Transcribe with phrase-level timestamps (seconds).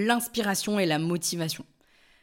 [0.00, 1.64] l'inspiration et la motivation.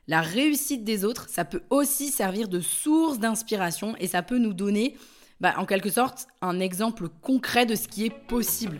[0.08, 4.54] La réussite des autres, ça peut aussi servir de source d'inspiration et ça peut nous
[4.54, 4.96] donner,
[5.42, 8.80] bah, en quelque sorte, un exemple concret de ce qui est possible.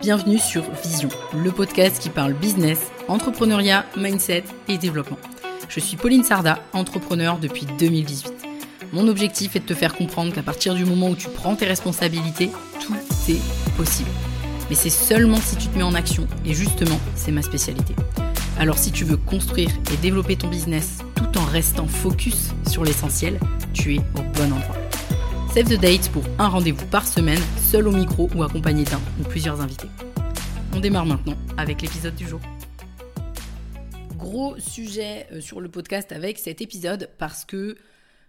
[0.00, 5.18] Bienvenue sur Vision, le podcast qui parle business, entrepreneuriat, mindset et développement.
[5.70, 8.34] Je suis Pauline Sarda, entrepreneur depuis 2018.
[8.92, 11.66] Mon objectif est de te faire comprendre qu'à partir du moment où tu prends tes
[11.66, 12.50] responsabilités,
[12.80, 12.94] tout
[13.28, 13.40] est
[13.76, 14.10] possible.
[14.70, 17.96] Mais c'est seulement si tu te mets en action, et justement, c'est ma spécialité.
[18.56, 23.40] Alors si tu veux construire et développer ton business tout en restant focus sur l'essentiel,
[23.72, 24.76] tu es au bon endroit.
[25.52, 29.24] Save the date pour un rendez-vous par semaine, seul au micro ou accompagné d'un ou
[29.24, 29.88] plusieurs invités.
[30.72, 32.40] On démarre maintenant avec l'épisode du jour.
[34.16, 37.76] Gros sujet euh, sur le podcast avec cet épisode parce que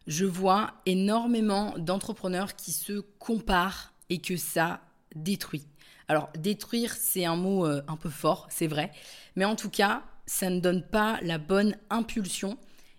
[0.08, 4.82] je vois énormément d'entrepreneurs qui se comparent et que ça
[5.14, 5.68] détruit.
[6.12, 8.92] Alors détruire, c'est un mot euh, un peu fort, c'est vrai,
[9.38, 12.58] mais en tout cas, ça ne donne pas la bonne impulsion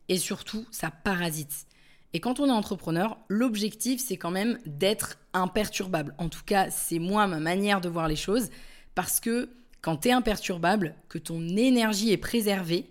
[0.09, 1.67] et surtout, ça parasite.
[2.15, 6.15] Et quand on est entrepreneur, l'objectif, c'est quand même d'être imperturbable.
[6.17, 8.49] En tout cas, c'est moi, ma manière de voir les choses,
[8.95, 9.51] parce que
[9.83, 12.89] quand tu es imperturbable, que ton énergie est préservée,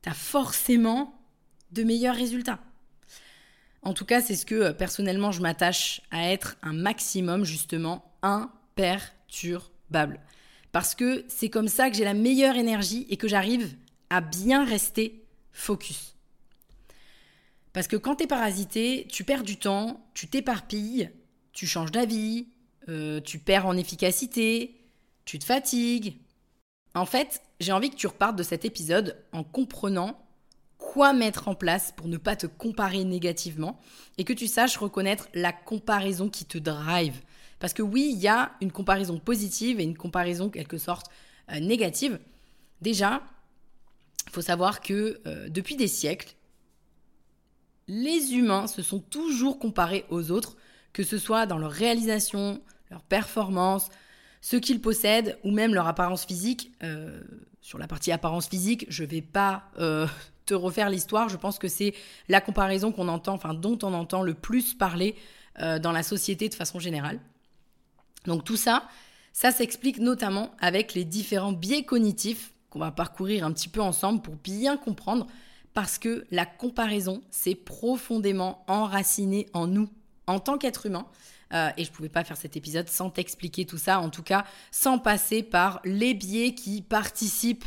[0.00, 1.20] tu as forcément
[1.70, 2.60] de meilleurs résultats.
[3.82, 8.10] En tout cas, c'est ce que euh, personnellement je m'attache à être un maximum justement
[8.22, 9.19] imperturbable.
[10.72, 13.76] Parce que c'est comme ça que j'ai la meilleure énergie et que j'arrive
[14.08, 16.16] à bien rester focus.
[17.72, 21.10] Parce que quand tu es parasité, tu perds du temps, tu t'éparpilles,
[21.52, 22.48] tu changes d'avis,
[22.88, 24.80] euh, tu perds en efficacité,
[25.24, 26.16] tu te fatigues.
[26.94, 30.18] En fait, j'ai envie que tu repartes de cet épisode en comprenant
[30.78, 33.78] quoi mettre en place pour ne pas te comparer négativement
[34.18, 37.20] et que tu saches reconnaître la comparaison qui te drive.
[37.60, 41.06] Parce que oui, il y a une comparaison positive et une comparaison quelque sorte
[41.52, 42.18] euh, négative.
[42.80, 43.22] Déjà,
[44.26, 46.34] il faut savoir que euh, depuis des siècles,
[47.86, 50.56] les humains se sont toujours comparés aux autres,
[50.92, 53.90] que ce soit dans leur réalisation, leur performance,
[54.40, 56.72] ce qu'ils possèdent ou même leur apparence physique.
[56.82, 57.20] Euh,
[57.60, 59.70] sur la partie apparence physique, je ne vais pas
[60.46, 61.28] te refaire l'histoire.
[61.28, 61.92] Je pense que c'est
[62.30, 65.14] la comparaison qu'on entend, enfin dont on entend le plus parler
[65.58, 67.20] dans la société de façon générale.
[68.26, 68.88] Donc tout ça,
[69.32, 74.22] ça s'explique notamment avec les différents biais cognitifs qu'on va parcourir un petit peu ensemble
[74.22, 75.26] pour bien comprendre,
[75.74, 79.88] parce que la comparaison, c'est profondément enraciné en nous,
[80.26, 81.06] en tant qu'être humain.
[81.52, 84.22] Euh, et je ne pouvais pas faire cet épisode sans t'expliquer tout ça, en tout
[84.22, 87.64] cas sans passer par les biais qui participent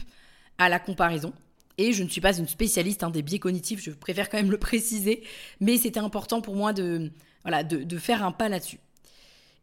[0.57, 1.33] à la comparaison.
[1.77, 4.51] Et je ne suis pas une spécialiste hein, des biais cognitifs, je préfère quand même
[4.51, 5.23] le préciser,
[5.59, 7.11] mais c'était important pour moi de,
[7.41, 8.79] voilà, de faire un pas là-dessus.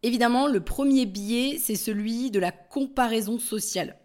[0.02, 3.96] Évidemment, le premier biais, c'est celui de la comparaison sociale.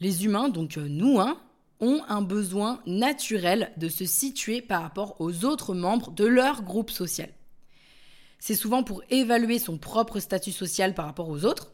[0.00, 1.38] Les humains, donc euh, nous, hein,
[1.80, 6.90] ont un besoin naturel de se situer par rapport aux autres membres de leur groupe
[6.90, 7.28] social.
[8.38, 11.72] C'est souvent pour évaluer son propre statut social par rapport aux autres,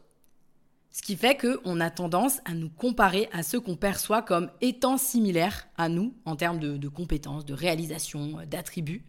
[0.90, 4.98] ce qui fait qu'on a tendance à nous comparer à ceux qu'on perçoit comme étant
[4.98, 9.04] similaires à nous en termes de, compétences, de réalisation, d'attributs.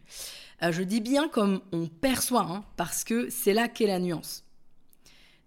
[0.62, 4.43] Euh, je dis bien comme on perçoit, hein, parce que c'est là qu'est la nuance.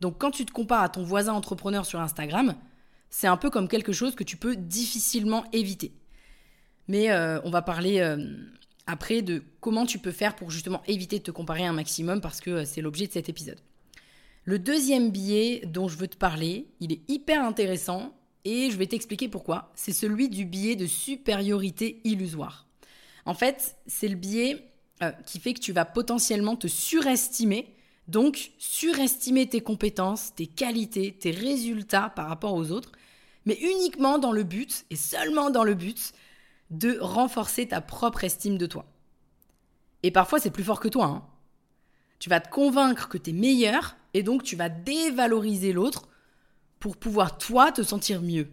[0.01, 2.55] Donc quand tu te compares à ton voisin entrepreneur sur Instagram,
[3.09, 5.93] c'est un peu comme quelque chose que tu peux difficilement éviter.
[6.87, 8.17] Mais euh, on va parler euh,
[8.85, 12.41] après de comment tu peux faire pour justement éviter de te comparer un maximum parce
[12.41, 13.59] que euh, c'est l'objet de cet épisode.
[14.43, 18.13] Le deuxième biais dont je veux te parler, il est hyper intéressant
[18.45, 19.71] et je vais t'expliquer pourquoi.
[19.75, 22.65] C'est celui du biais de supériorité illusoire.
[23.25, 24.71] En fait, c'est le biais
[25.25, 27.75] qui fait que tu vas potentiellement te surestimer
[28.07, 32.93] donc, surestimer tes compétences, tes qualités, tes résultats par rapport aux autres,
[33.45, 36.13] mais uniquement dans le but, et seulement dans le but,
[36.69, 38.85] de renforcer ta propre estime de toi.
[40.03, 41.05] Et parfois, c'est plus fort que toi.
[41.05, 41.25] Hein.
[42.19, 46.07] Tu vas te convaincre que tu es meilleur, et donc tu vas dévaloriser l'autre
[46.79, 48.47] pour pouvoir, toi, te sentir mieux.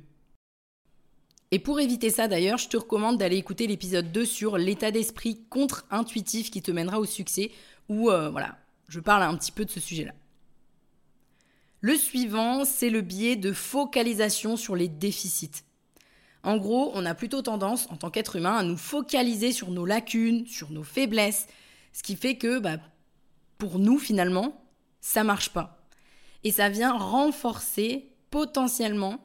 [1.51, 5.45] Et pour éviter ça, d'ailleurs, je te recommande d'aller écouter l'épisode 2 sur l'état d'esprit
[5.49, 7.53] contre-intuitif qui te mènera au succès,
[7.89, 8.59] où, euh, voilà,
[8.89, 10.15] je parle un petit peu de ce sujet-là.
[11.81, 15.65] Le suivant, c'est le biais de focalisation sur les déficits.
[16.43, 19.85] En gros, on a plutôt tendance, en tant qu'être humain, à nous focaliser sur nos
[19.85, 21.47] lacunes, sur nos faiblesses,
[21.93, 22.79] ce qui fait que, bah,
[23.59, 24.63] pour nous, finalement,
[25.01, 25.87] ça marche pas.
[26.43, 29.19] Et ça vient renforcer potentiellement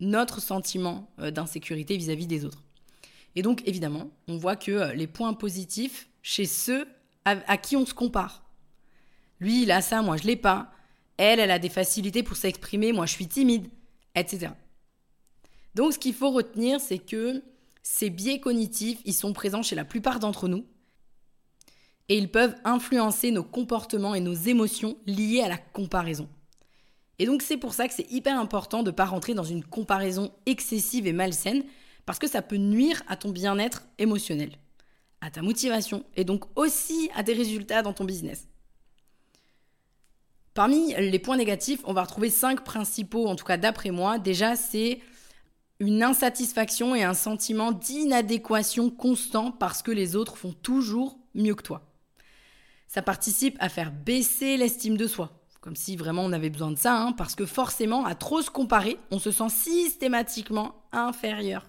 [0.00, 2.62] notre sentiment euh, d'insécurité vis-à-vis des autres.
[3.36, 6.86] Et donc, évidemment, on voit que euh, les points positifs chez ceux
[7.24, 8.43] à qui on se compare,
[9.40, 10.72] lui, il a ça, moi, je l'ai pas.
[11.16, 13.68] Elle, elle a des facilités pour s'exprimer, moi, je suis timide,
[14.14, 14.52] etc.
[15.74, 17.42] Donc ce qu'il faut retenir, c'est que
[17.82, 20.64] ces biais cognitifs, ils sont présents chez la plupart d'entre nous
[22.08, 26.28] et ils peuvent influencer nos comportements et nos émotions liées à la comparaison.
[27.18, 29.64] Et donc c'est pour ça que c'est hyper important de ne pas rentrer dans une
[29.64, 31.64] comparaison excessive et malsaine,
[32.06, 34.50] parce que ça peut nuire à ton bien-être émotionnel,
[35.20, 38.48] à ta motivation, et donc aussi à tes résultats dans ton business.
[40.54, 44.18] Parmi les points négatifs, on va retrouver cinq principaux, en tout cas d'après moi.
[44.18, 45.00] Déjà, c'est
[45.80, 51.62] une insatisfaction et un sentiment d'inadéquation constant parce que les autres font toujours mieux que
[51.62, 51.82] toi.
[52.86, 56.78] Ça participe à faire baisser l'estime de soi, comme si vraiment on avait besoin de
[56.78, 61.66] ça, hein, parce que forcément, à trop se comparer, on se sent systématiquement inférieur.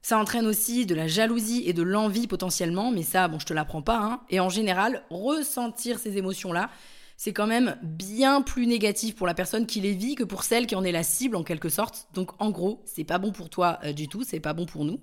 [0.00, 3.52] Ça entraîne aussi de la jalousie et de l'envie potentiellement, mais ça, bon, je te
[3.52, 3.98] l'apprends pas.
[3.98, 4.20] Hein.
[4.30, 6.70] Et en général, ressentir ces émotions-là,
[7.16, 10.66] c'est quand même bien plus négatif pour la personne qui les vit que pour celle
[10.66, 12.08] qui en est la cible en quelque sorte.
[12.12, 14.84] Donc en gros, c'est pas bon pour toi euh, du tout, c'est pas bon pour
[14.84, 15.00] nous.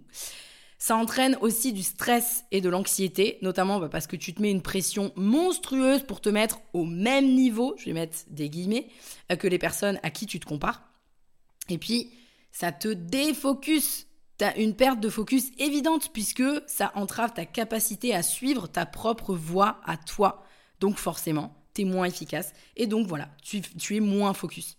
[0.78, 4.50] Ça entraîne aussi du stress et de l'anxiété, notamment bah, parce que tu te mets
[4.50, 8.88] une pression monstrueuse pour te mettre au même niveau, je vais mettre des guillemets,
[9.32, 10.82] euh, que les personnes à qui tu te compares.
[11.70, 12.12] Et puis,
[12.52, 14.08] ça te défocus.
[14.38, 18.86] Tu as une perte de focus évidente puisque ça entrave ta capacité à suivre ta
[18.86, 20.44] propre voie à toi.
[20.80, 24.78] Donc forcément, tu es moins efficace et donc voilà, tu, tu es moins focus.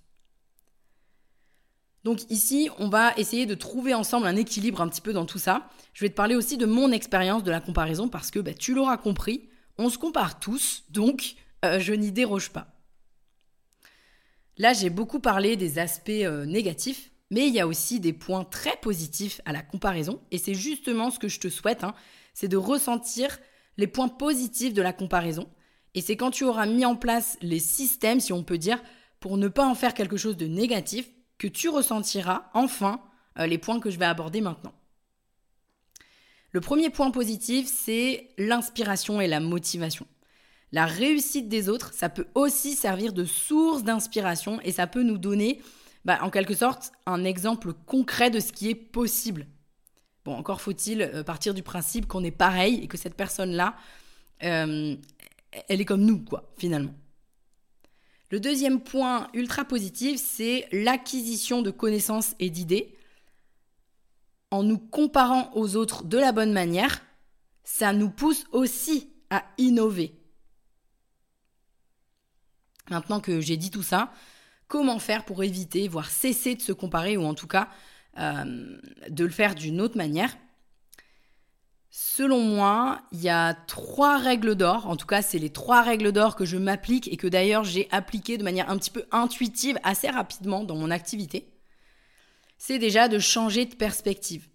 [2.04, 5.38] Donc ici, on va essayer de trouver ensemble un équilibre un petit peu dans tout
[5.38, 5.70] ça.
[5.92, 8.74] Je vais te parler aussi de mon expérience de la comparaison parce que bah, tu
[8.74, 9.48] l'auras compris,
[9.78, 11.34] on se compare tous, donc
[11.64, 12.74] euh, je n'y déroge pas.
[14.58, 18.44] Là, j'ai beaucoup parlé des aspects euh, négatifs, mais il y a aussi des points
[18.44, 21.94] très positifs à la comparaison, et c'est justement ce que je te souhaite, hein,
[22.34, 23.38] c'est de ressentir
[23.78, 25.48] les points positifs de la comparaison.
[25.94, 28.82] Et c'est quand tu auras mis en place les systèmes, si on peut dire,
[29.20, 33.00] pour ne pas en faire quelque chose de négatif, que tu ressentiras enfin
[33.38, 34.72] euh, les points que je vais aborder maintenant.
[36.50, 40.06] Le premier point positif, c'est l'inspiration et la motivation.
[40.70, 45.18] La réussite des autres, ça peut aussi servir de source d'inspiration et ça peut nous
[45.18, 45.60] donner,
[46.04, 49.46] bah, en quelque sorte, un exemple concret de ce qui est possible.
[50.24, 53.74] Bon, encore faut-il euh, partir du principe qu'on est pareil et que cette personne-là,
[54.44, 54.96] euh,
[55.68, 56.94] elle est comme nous, quoi, finalement.
[58.30, 62.96] Le deuxième point ultra positif, c'est l'acquisition de connaissances et d'idées.
[64.50, 67.02] En nous comparant aux autres de la bonne manière,
[67.64, 70.14] ça nous pousse aussi à innover.
[72.90, 74.12] Maintenant que j'ai dit tout ça,
[74.66, 77.68] comment faire pour éviter, voire cesser de se comparer, ou en tout cas
[78.18, 78.78] euh,
[79.08, 80.36] de le faire d'une autre manière?
[81.94, 84.86] Selon moi, il y a trois règles d'or.
[84.86, 87.86] En tout cas, c'est les trois règles d'or que je m'applique et que d'ailleurs j'ai
[87.90, 91.52] appliquées de manière un petit peu intuitive assez rapidement dans mon activité.
[92.56, 94.48] C'est déjà de changer de perspective.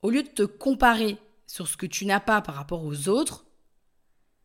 [0.00, 1.18] Au lieu de te comparer
[1.48, 3.44] sur ce que tu n'as pas par rapport aux autres,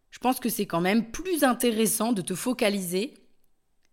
[0.10, 3.14] je pense que c'est quand même plus intéressant de te focaliser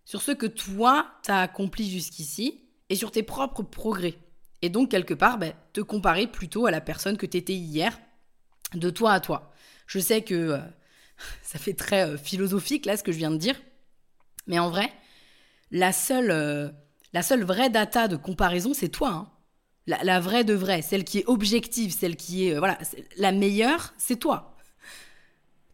[0.07, 4.17] sur ce que toi, tu as accompli jusqu'ici et sur tes propres progrès.
[4.63, 7.99] Et donc, quelque part, ben, te comparer plutôt à la personne que tu étais hier,
[8.75, 9.53] de toi à toi.
[9.87, 10.59] Je sais que euh,
[11.43, 13.57] ça fait très euh, philosophique, là, ce que je viens de dire.
[14.47, 14.93] Mais en vrai,
[15.71, 16.69] la seule, euh,
[17.13, 19.11] la seule vraie data de comparaison, c'est toi.
[19.11, 19.31] Hein.
[19.87, 22.59] La, la, vraie de vraie, celle qui est objective, celle qui est...
[22.59, 22.79] voilà,
[23.17, 24.58] la meilleure, c'est toi.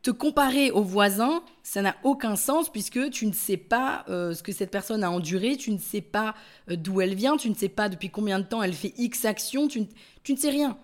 [0.04, 4.42] Te comparer aux voisins, ça n'a aucun sens puisque tu ne sais pas euh, ce
[4.42, 6.34] que cette personne a enduré, tu ne sais pas
[6.70, 9.24] euh, d'où elle vient, tu ne sais pas depuis combien de temps elle fait X
[9.24, 10.76] actions, tu, ne sais rien.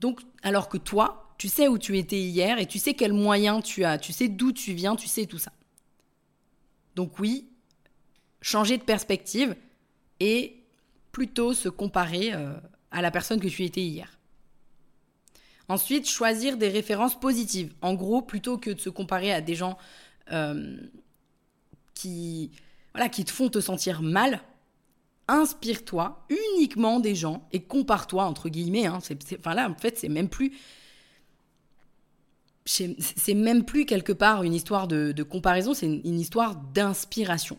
[0.00, 3.62] Donc, alors que toi, tu sais où tu étais hier et tu sais quels moyens
[3.62, 5.52] tu as, tu sais d'où tu viens, tu sais tout ça.
[6.96, 7.46] Donc oui,
[8.40, 9.54] changer de perspective
[10.18, 10.64] et
[11.12, 12.54] plutôt se comparer euh,
[12.90, 14.18] à la personne que tu étais hier.
[15.68, 17.72] Ensuite, choisir des références positives.
[17.82, 19.78] En gros, plutôt que de se comparer à des gens
[20.32, 20.76] euh,
[21.94, 22.50] qui,
[22.94, 24.40] voilà, qui te font te sentir mal,
[25.28, 28.86] inspire-toi uniquement des gens et compare-toi, entre guillemets.
[28.86, 28.98] Hein.
[29.38, 30.52] enfin là, en fait, c'est même plus...
[32.64, 37.58] C'est même plus quelque part une histoire de, comparaison, c'est une histoire d'inspiration.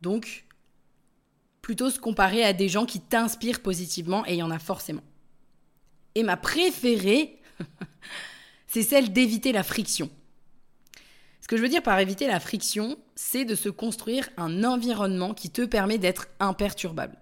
[0.00, 0.44] Donc,
[1.60, 5.02] plutôt se comparer à des gens qui t'inspirent positivement, et il y en a forcément.
[6.14, 7.40] Et ma préférée,
[8.66, 10.10] c'est celle d'éviter la friction.
[11.40, 15.34] Ce que je veux dire par éviter la friction, c'est de se construire un environnement
[15.34, 17.18] qui te permet d'être imperturbable.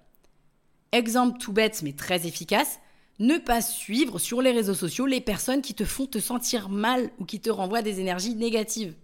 [0.93, 2.81] Exemple tout bête mais très efficace,
[3.19, 7.11] ne pas suivre sur les réseaux sociaux les personnes qui te font te sentir mal
[7.19, 8.95] ou qui te renvoient des énergies négatives.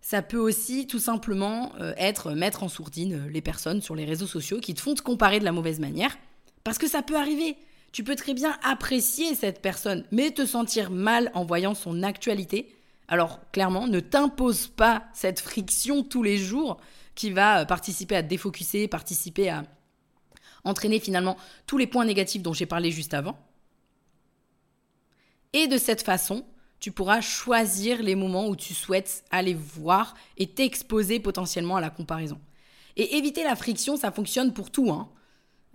[0.00, 4.26] ça peut aussi tout simplement euh, être mettre en sourdine les personnes sur les réseaux
[4.26, 6.18] sociaux qui te font te comparer de la mauvaise manière.
[6.64, 7.56] Parce que ça peut arriver.
[7.92, 12.74] Tu peux très bien apprécier cette personne, mais te sentir mal en voyant son actualité.
[13.06, 16.80] Alors clairement, ne t'impose pas cette friction tous les jours
[17.14, 19.64] qui va euh, participer à te défocuser, participer à
[20.64, 23.38] entraîner finalement tous les points négatifs dont j'ai parlé juste avant.
[25.52, 26.46] Et de cette façon,
[26.80, 31.90] tu pourras choisir les moments où tu souhaites aller voir et t'exposer potentiellement à la
[31.90, 32.40] comparaison.
[32.96, 34.90] Et éviter la friction, ça fonctionne pour tout.
[34.90, 35.10] Hein.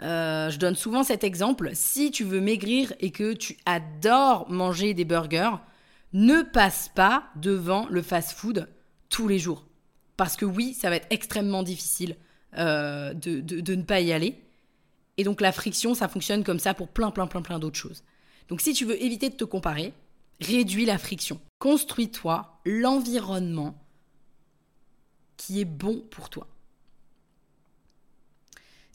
[0.02, 1.72] Euh, je donne souvent cet exemple.
[1.74, 5.58] Si tu veux maigrir et que tu adores manger des burgers,
[6.14, 8.70] ne passe pas devant le fast-food
[9.10, 9.66] tous les jours.
[10.16, 12.16] Parce que oui, ça va être extrêmement difficile
[12.58, 14.40] euh, de, de ne pas y aller.
[15.18, 18.04] Et donc la friction, ça fonctionne comme ça pour plein, plein, plein, plein d'autres choses.
[18.50, 19.94] Donc si tu veux éviter de te comparer,
[20.40, 21.42] Réduis la friction.
[21.60, 23.76] Construis-toi l'environnement
[25.36, 26.48] qui est bon pour toi.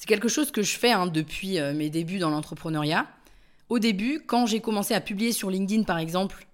[0.02, 3.06] C'est quelque chose que je fais hein, depuis euh, mes débuts dans l'entrepreneuriat.
[3.68, 6.49] Au début, quand j'ai commencé à publier sur LinkedIn par exemple,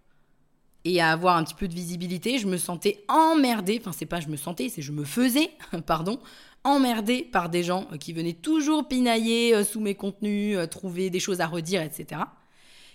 [0.84, 4.20] et à avoir un petit peu de visibilité, je me sentais emmerdée, enfin c'est pas
[4.20, 5.50] je me sentais, c'est je me faisais,
[5.86, 6.20] pardon,
[6.62, 11.18] emmerdée par des gens qui venaient toujours pinailler euh, sous mes contenus, euh, trouver des
[11.18, 12.20] choses à redire, etc.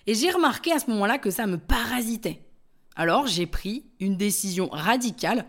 [0.05, 2.45] Et j'ai remarqué à ce moment-là que ça me parasitait.
[2.95, 5.47] Alors j'ai pris une décision radicale,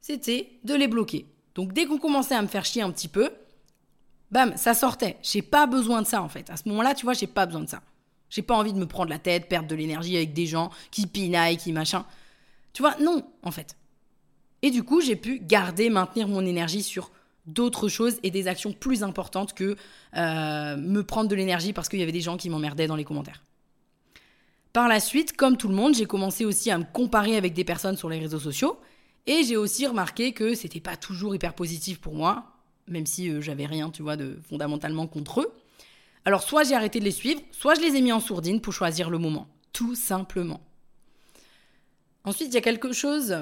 [0.00, 1.26] c'était de les bloquer.
[1.54, 3.30] Donc dès qu'on commençait à me faire chier un petit peu,
[4.32, 5.18] bam, ça sortait.
[5.22, 6.50] J'ai pas besoin de ça en fait.
[6.50, 7.82] À ce moment-là, tu vois, j'ai pas besoin de ça.
[8.30, 11.06] J'ai pas envie de me prendre la tête, perdre de l'énergie avec des gens qui
[11.06, 12.06] pinaillent, qui machin.
[12.72, 13.76] Tu vois, non, en fait.
[14.62, 17.10] Et du coup, j'ai pu garder, maintenir mon énergie sur
[17.46, 19.76] d'autres choses et des actions plus importantes que
[20.16, 23.04] euh, me prendre de l'énergie parce qu'il y avait des gens qui m'emmerdaient dans les
[23.04, 23.42] commentaires.
[24.72, 27.64] Par la suite, comme tout le monde, j'ai commencé aussi à me comparer avec des
[27.64, 28.80] personnes sur les réseaux sociaux.
[29.26, 32.51] Et j'ai aussi remarqué que c'était pas toujours hyper positif pour moi,
[32.92, 35.52] même si euh, j'avais rien, tu vois, de fondamentalement contre eux.
[36.24, 38.72] Alors soit j'ai arrêté de les suivre, soit je les ai mis en sourdine pour
[38.72, 40.60] choisir le moment, tout simplement.
[42.24, 43.36] Ensuite, il y a quelque chose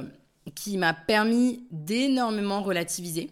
[0.55, 3.31] qui m'a permis d'énormément relativiser.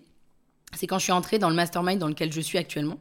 [0.74, 2.98] C'est quand je suis entrée dans le mastermind dans lequel je suis actuellement.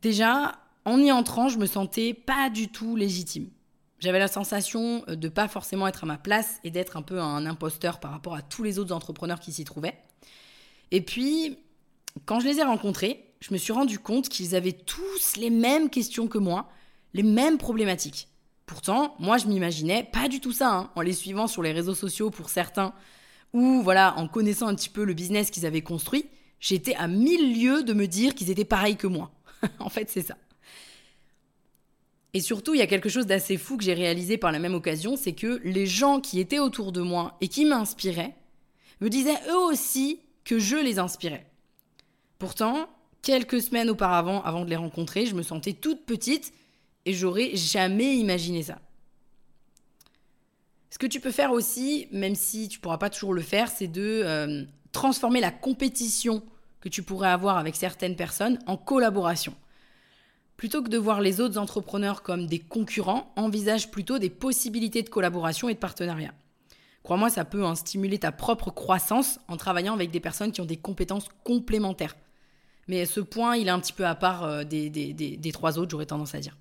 [0.00, 3.50] Déjà, en y entrant, je me sentais pas du tout légitime.
[3.98, 7.20] J'avais la sensation euh, de pas forcément être à ma place et d'être un peu
[7.20, 9.98] un imposteur par rapport à tous les autres entrepreneurs qui s'y trouvaient.
[10.90, 11.58] Et puis,
[12.24, 15.90] quand je les ai rencontrés, je me suis rendu compte qu'ils avaient tous les mêmes
[15.90, 16.68] questions que moi,
[17.14, 18.28] les mêmes problématiques.
[18.64, 21.94] Pourtant, moi, je m'imaginais pas du tout ça, hein, en les suivant sur les réseaux
[21.94, 22.92] sociaux pour certains,
[23.52, 26.26] ou voilà, en connaissant un petit peu le business qu'ils avaient construit,
[26.58, 29.30] j'étais à mille lieues de me dire qu'ils étaient pareils que moi.
[29.78, 30.36] en fait, c'est ça.
[32.34, 34.74] Et surtout, il y a quelque chose d'assez fou que j'ai réalisé par la même
[34.74, 38.34] occasion, c'est que les gens qui étaient autour de moi et qui m'inspiraient
[39.00, 41.46] me disaient eux aussi que je les inspirais.
[42.38, 42.88] Pourtant,
[43.22, 46.52] quelques semaines auparavant, avant de les rencontrer, je me sentais toute petite
[47.04, 48.78] et j'aurais jamais imaginé ça.
[50.90, 53.88] Ce que tu peux faire aussi, même si tu pourras pas toujours le faire, c'est
[53.88, 56.42] de euh, transformer la compétition
[56.80, 59.54] que tu pourrais avoir avec certaines personnes en collaboration.
[60.56, 65.10] Plutôt que de voir les autres entrepreneurs comme des concurrents, envisage plutôt des possibilités de
[65.10, 66.32] collaboration et de partenariat.
[67.02, 70.66] Crois-moi, ça peut hein, stimuler ta propre croissance en travaillant avec des personnes qui ont
[70.66, 72.16] des compétences complémentaires.
[72.88, 75.90] Mais ce point, il est un petit peu à part euh, des, des trois autres,
[75.90, 76.56] j'aurais tendance à dire.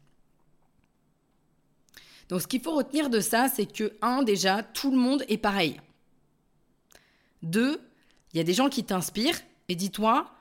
[2.30, 5.38] Donc ce qu'il faut retenir de ça, c'est que, un, déjà, tout le monde est
[5.38, 5.80] pareil.
[7.44, 7.80] Deux,
[8.34, 9.40] il y a des gens qui t'inspirent,
[9.70, 10.32] et dis-toi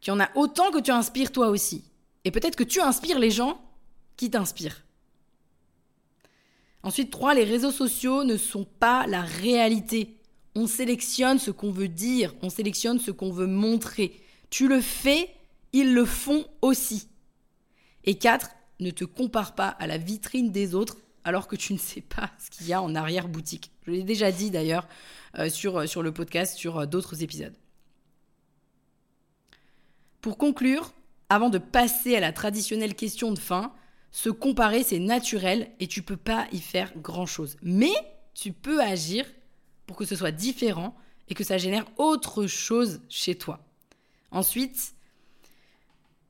[0.00, 1.84] qu'il y en a autant que tu inspires toi aussi.
[2.24, 3.60] Et peut-être que tu inspires les gens
[4.16, 4.82] qui t'inspirent.
[6.82, 10.16] Ensuite, trois, les réseaux sociaux ne sont pas la réalité.
[10.54, 14.20] On sélectionne ce qu'on veut dire, on sélectionne ce qu'on veut montrer.
[14.56, 15.28] Tu le fais,
[15.74, 17.10] ils le font aussi.
[18.04, 21.78] Et quatre, ne te compare pas à la vitrine des autres alors que tu ne
[21.78, 23.70] sais pas ce qu'il y a en arrière-boutique.
[23.84, 24.88] Je l'ai déjà dit d'ailleurs
[25.38, 27.54] euh, sur, sur le podcast, sur euh, d'autres épisodes.
[30.22, 30.94] Pour conclure,
[31.28, 33.74] avant de passer à la traditionnelle question de fin,
[34.10, 37.58] se comparer, c'est naturel et tu peux pas y faire grand-chose.
[37.60, 37.92] Mais
[38.32, 39.26] tu peux agir
[39.84, 40.96] pour que ce soit différent
[41.28, 43.65] et que ça génère autre chose chez toi.
[44.30, 44.94] Ensuite,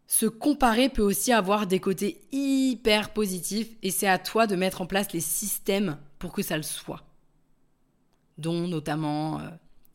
[0.06, 4.80] se comparer peut aussi avoir des côtés hyper positifs et c'est à toi de mettre
[4.80, 7.04] en place les systèmes pour que ça le soit.
[8.38, 9.48] Dont notamment euh,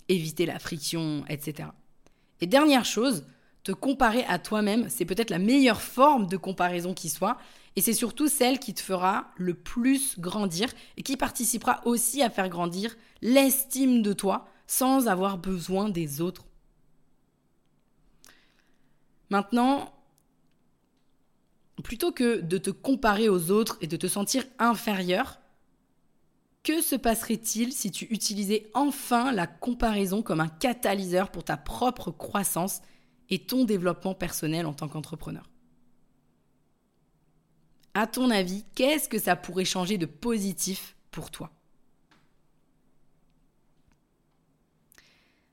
[0.10, 1.70] éviter la friction, etc.
[2.42, 3.26] Et dernière chose,
[3.64, 7.38] te comparer à toi-même, c'est peut-être la meilleure forme de comparaison qui soit.
[7.76, 12.30] Et c'est surtout celle qui te fera le plus grandir et qui participera aussi à
[12.30, 16.46] faire grandir l'estime de toi sans avoir besoin des autres.
[19.32, 19.94] Maintenant,
[21.84, 25.40] plutôt que de te comparer aux autres et de te sentir inférieur,
[26.64, 32.12] que se passerait-il si tu utilisais enfin la comparaison comme un catalyseur pour ta propre
[32.12, 32.82] croissance
[33.30, 35.50] et ton développement personnel en tant qu'entrepreneur?
[37.94, 41.52] À ton avis, qu'est-ce que ça pourrait changer de positif pour toi?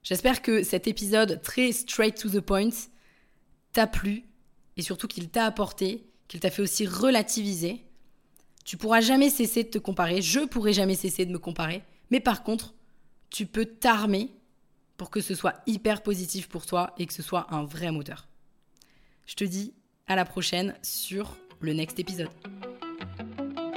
[0.02, 2.70] J'espère que cet épisode très straight to the point
[3.78, 4.24] t'a plu
[4.76, 7.84] et surtout qu'il t'a apporté, qu'il t'a fait aussi relativiser
[8.64, 12.20] tu pourras jamais cesser de te comparer, je pourrai jamais cesser de me comparer, mais
[12.20, 12.74] par contre,
[13.30, 14.30] tu peux t'armer
[14.98, 18.28] pour que ce soit hyper positif pour toi et que ce soit un vrai moteur.
[19.24, 19.72] Je te dis
[20.06, 22.28] à la prochaine sur le next épisode.